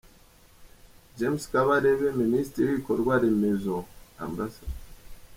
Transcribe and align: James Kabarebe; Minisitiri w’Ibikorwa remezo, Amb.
James 1.17 1.41
Kabarebe; 1.51 2.07
Minisitiri 2.23 2.65
w’Ibikorwa 2.67 3.13
remezo, 3.23 3.75
Amb. 4.23 4.37